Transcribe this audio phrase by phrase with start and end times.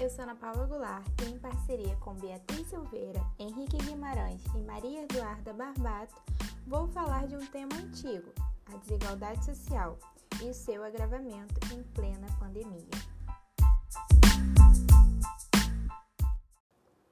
[0.00, 5.04] eu sou Ana Paula Goulart e em parceria com Beatriz Silveira, Henrique Guimarães e Maria
[5.04, 6.20] Eduarda Barbato,
[6.66, 8.30] vou falar de um tema antigo,
[8.66, 9.98] a desigualdade social
[10.42, 12.90] e o seu agravamento em plena pandemia.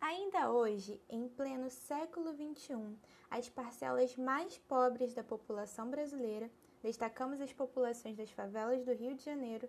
[0.00, 2.96] Ainda hoje, em pleno século XXI,
[3.28, 6.48] as parcelas mais pobres da população brasileira,
[6.80, 9.68] destacamos as populações das favelas do Rio de Janeiro,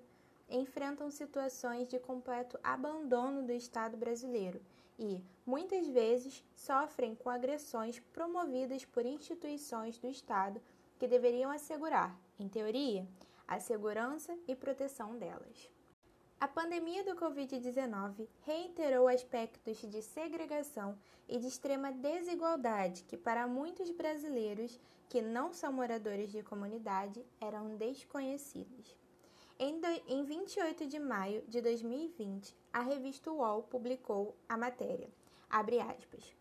[0.50, 4.62] enfrentam situações de completo abandono do Estado brasileiro
[4.98, 10.62] e, muitas vezes, sofrem com agressões promovidas por instituições do Estado
[10.98, 13.08] que deveriam assegurar, em teoria,
[13.48, 15.70] a segurança e proteção delas.
[16.40, 20.98] A pandemia do Covid-19 reiterou aspectos de segregação
[21.28, 27.76] e de extrema desigualdade que, para muitos brasileiros que não são moradores de comunidade, eram
[27.76, 28.96] desconhecidos.
[29.62, 35.10] Em, do, em 28 de maio de 2020, a revista UOL publicou a matéria,
[35.50, 36.34] abre aspas,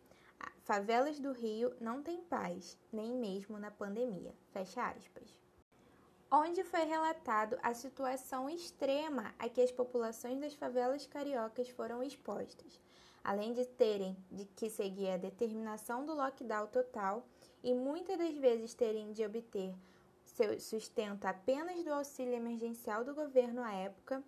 [0.68, 5.34] Favelas do Rio não têm paz, nem mesmo na pandemia, fecha aspas.
[6.30, 12.78] Onde foi relatado a situação extrema a que as populações das favelas cariocas foram expostas,
[13.24, 17.26] além de terem de que seguir a determinação do lockdown total
[17.64, 19.74] e muitas das vezes terem de obter
[20.38, 24.22] seu sustento apenas do auxílio emergencial do governo à época,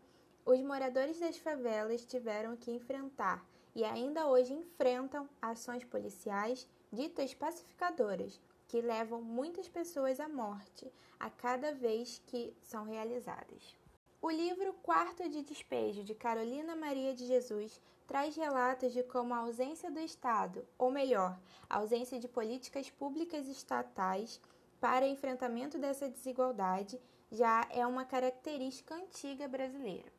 [0.45, 8.41] os moradores das favelas tiveram que enfrentar e ainda hoje enfrentam ações policiais ditas pacificadoras,
[8.67, 13.77] que levam muitas pessoas à morte a cada vez que são realizadas.
[14.21, 19.39] O livro Quarto de Despejo, de Carolina Maria de Jesus, traz relatos de como a
[19.39, 21.39] ausência do Estado, ou melhor,
[21.69, 24.41] a ausência de políticas públicas estatais,
[24.81, 26.99] para enfrentamento dessa desigualdade
[27.31, 30.11] já é uma característica antiga brasileira.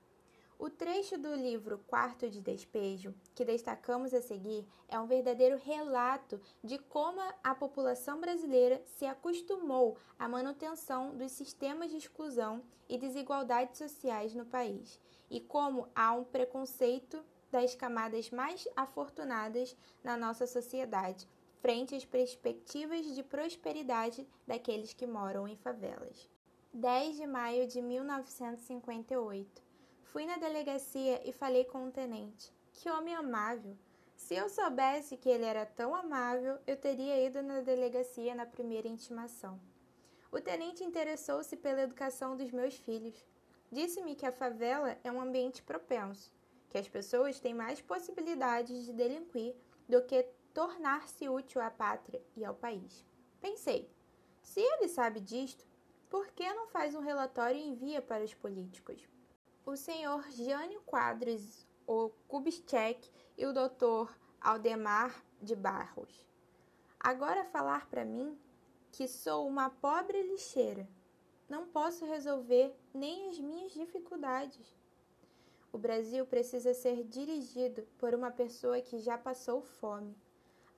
[0.60, 6.40] O trecho do livro Quarto de Despejo, que destacamos a seguir, é um verdadeiro relato
[6.64, 13.80] de como a população brasileira se acostumou à manutenção dos sistemas de exclusão e desigualdades
[13.80, 15.00] sociais no país,
[15.32, 21.28] e como há um preconceito das camadas mais afortunadas na nossa sociedade
[21.62, 26.28] frente às perspectivas de prosperidade daqueles que moram em favelas.
[26.74, 29.62] 10 de maio de 1958.
[30.06, 32.52] Fui na delegacia e falei com o tenente.
[32.74, 33.78] Que homem amável!
[34.16, 38.88] Se eu soubesse que ele era tão amável, eu teria ido na delegacia na primeira
[38.88, 39.60] intimação.
[40.32, 43.26] O tenente interessou-se pela educação dos meus filhos.
[43.72, 46.32] Disse-me que a favela é um ambiente propenso,
[46.70, 49.56] que as pessoas têm mais possibilidades de delinquir
[49.88, 53.06] do que tornar-se útil à pátria e ao país.
[53.40, 53.90] Pensei,
[54.42, 55.66] se ele sabe disto,
[56.10, 59.08] por que não faz um relatório e envia para os políticos?
[59.66, 66.28] O senhor Jânio Quadros, o Kubitschek e o doutor Aldemar de Barros.
[67.00, 68.38] Agora falar para mim
[68.92, 70.88] que sou uma pobre lixeira.
[71.48, 74.76] Não posso resolver nem as minhas dificuldades.
[75.72, 80.16] O Brasil precisa ser dirigido por uma pessoa que já passou fome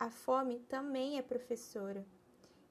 [0.03, 2.05] a fome também é professora.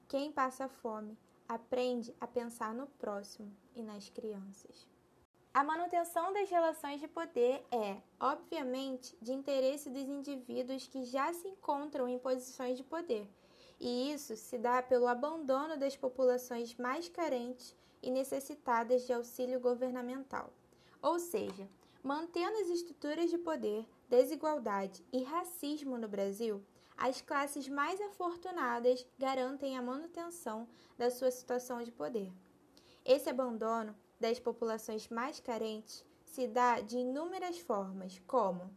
[0.07, 1.17] Quem passa fome
[1.49, 4.87] aprende a pensar no próximo e nas crianças.
[5.51, 11.47] A manutenção das relações de poder é, obviamente, de interesse dos indivíduos que já se
[11.47, 13.27] encontram em posições de poder,
[13.79, 20.53] e isso se dá pelo abandono das populações mais carentes e necessitadas de auxílio governamental.
[21.01, 21.67] Ou seja,
[22.03, 26.63] mantendo as estruturas de poder, desigualdade e racismo no Brasil,
[27.03, 30.65] as classes mais afortunadas garantem a manutenção
[30.97, 32.31] da sua situação de poder.
[33.03, 38.73] Esse abandono das populações mais carentes se dá de inúmeras formas, como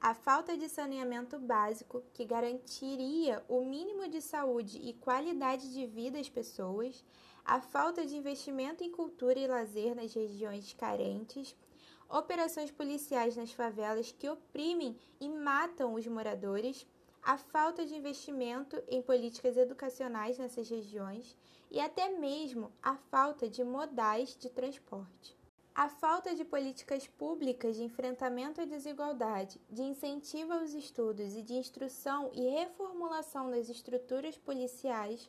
[0.00, 6.18] a falta de saneamento básico, que garantiria o mínimo de saúde e qualidade de vida
[6.18, 7.04] às pessoas,
[7.44, 11.54] a falta de investimento em cultura e lazer nas regiões carentes,
[12.08, 16.84] operações policiais nas favelas que oprimem e matam os moradores
[17.28, 21.36] a falta de investimento em políticas educacionais nessas regiões
[21.70, 25.36] e até mesmo a falta de modais de transporte.
[25.74, 31.52] A falta de políticas públicas de enfrentamento à desigualdade, de incentivo aos estudos e de
[31.52, 35.28] instrução e reformulação das estruturas policiais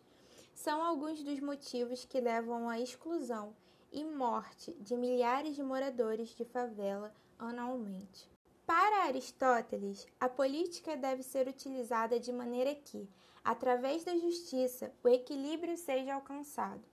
[0.54, 3.54] são alguns dos motivos que levam à exclusão
[3.92, 8.39] e morte de milhares de moradores de favela anualmente.
[8.70, 13.10] Para Aristóteles, a política deve ser utilizada de maneira que,
[13.44, 16.84] através da justiça, o equilíbrio seja alcançado.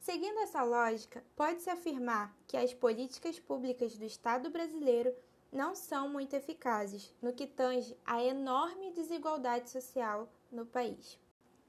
[0.00, 5.14] Seguindo essa lógica, pode-se afirmar que as políticas públicas do Estado brasileiro
[5.52, 11.18] não são muito eficazes no que tange à enorme desigualdade social no país.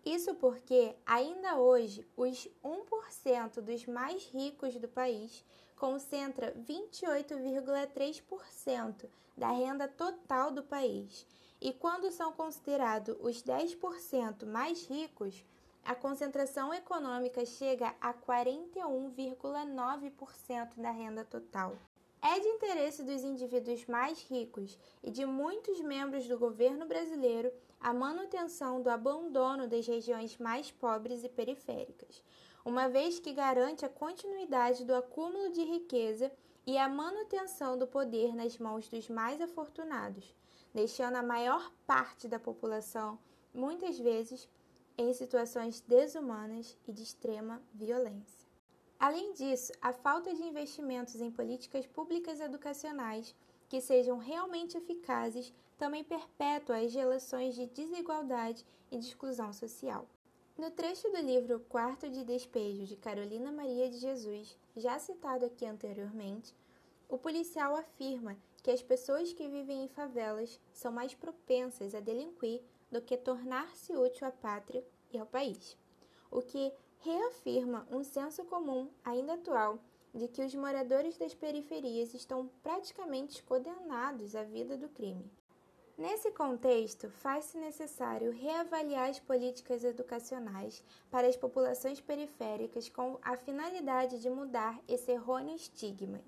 [0.06, 5.44] Isso porque, ainda hoje, os 1% dos mais ricos do país
[5.80, 11.26] concentra 28,3% da renda total do país.
[11.62, 15.44] E quando são considerados os 10% mais ricos,
[15.84, 21.78] a concentração econômica chega a 41,9% da renda total.
[22.22, 27.50] É de interesse dos indivíduos mais ricos e de muitos membros do governo brasileiro
[27.80, 32.22] a manutenção do abandono das regiões mais pobres e periféricas,
[32.64, 36.32] uma vez que garante a continuidade do acúmulo de riqueza
[36.66, 40.36] e a manutenção do poder nas mãos dos mais afortunados,
[40.74, 43.18] deixando a maior parte da população,
[43.54, 44.48] muitas vezes,
[44.98, 48.48] em situações desumanas e de extrema violência.
[49.00, 53.34] Além disso, a falta de investimentos em políticas públicas educacionais
[53.70, 60.06] que sejam realmente eficazes também perpetua as relações de desigualdade e de exclusão social.
[60.60, 65.66] No trecho do livro Quarto de Despejo de Carolina Maria de Jesus, já citado aqui
[65.66, 66.54] anteriormente,
[67.08, 72.62] o policial afirma que as pessoas que vivem em favelas são mais propensas a delinquir
[72.92, 74.84] do que tornar-se útil à pátria
[75.14, 75.78] e ao país,
[76.30, 79.80] o que reafirma um senso comum ainda atual
[80.14, 85.32] de que os moradores das periferias estão praticamente condenados à vida do crime.
[86.00, 90.82] Nesse contexto, faz-se necessário reavaliar as políticas educacionais
[91.12, 96.22] para as populações periféricas com a finalidade de mudar esse errôneo estigma.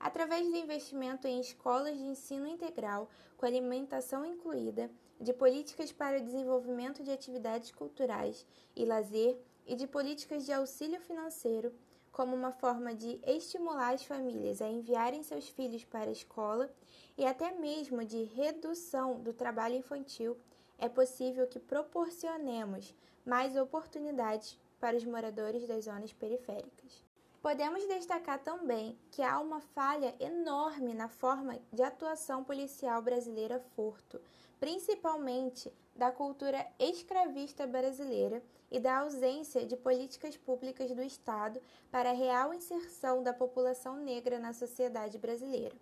[0.00, 4.90] Através do investimento em escolas de ensino integral, com alimentação incluída,
[5.20, 8.44] de políticas para o desenvolvimento de atividades culturais
[8.74, 11.72] e lazer, e de políticas de auxílio financeiro
[12.14, 16.72] como uma forma de estimular as famílias a enviarem seus filhos para a escola
[17.18, 20.38] e até mesmo de redução do trabalho infantil,
[20.78, 22.94] é possível que proporcionemos
[23.26, 27.04] mais oportunidades para os moradores das zonas periféricas.
[27.44, 34.18] Podemos destacar também que há uma falha enorme na forma de atuação policial brasileira furto,
[34.58, 41.60] principalmente da cultura escravista brasileira e da ausência de políticas públicas do Estado
[41.90, 45.76] para a real inserção da população negra na sociedade brasileira.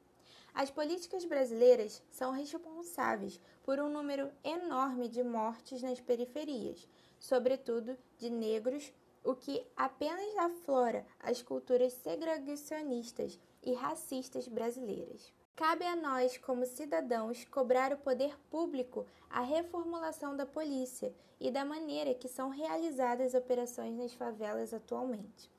[0.53, 6.89] As políticas brasileiras são responsáveis por um número enorme de mortes nas periferias,
[7.21, 8.93] sobretudo de negros,
[9.25, 15.33] o que apenas aflora as culturas segregacionistas e racistas brasileiras.
[15.55, 21.65] Cabe a nós, como cidadãos, cobrar o poder público a reformulação da polícia e da
[21.65, 25.51] maneira que são realizadas operações nas favelas atualmente.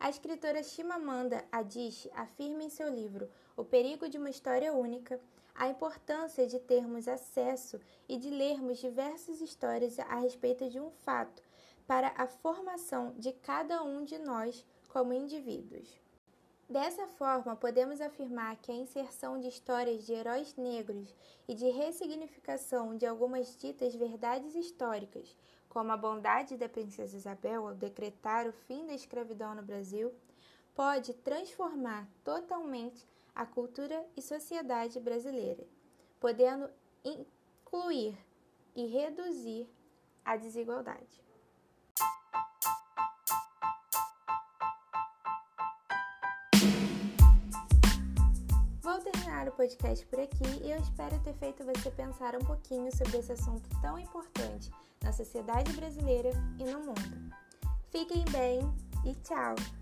[0.00, 5.20] A escritora Chimamanda Adichie afirma em seu livro O Perigo de uma História Única
[5.54, 7.78] a importância de termos acesso
[8.08, 11.42] e de lermos diversas histórias a respeito de um fato
[11.86, 16.00] para a formação de cada um de nós como indivíduos.
[16.68, 21.14] Dessa forma, podemos afirmar que a inserção de histórias de heróis negros
[21.46, 25.36] e de ressignificação de algumas ditas verdades históricas,
[25.68, 30.14] como a bondade da princesa Isabel ao decretar o fim da escravidão no Brasil,
[30.74, 35.66] pode transformar totalmente a cultura e sociedade brasileira,
[36.18, 36.70] podendo
[37.04, 38.16] incluir
[38.74, 39.68] e reduzir
[40.24, 41.22] a desigualdade.
[49.42, 53.18] Terminar o podcast por aqui e eu espero ter feito você pensar um pouquinho sobre
[53.18, 54.70] esse assunto tão importante
[55.02, 57.34] na sociedade brasileira e no mundo.
[57.90, 58.60] Fiquem bem
[59.04, 59.81] e tchau!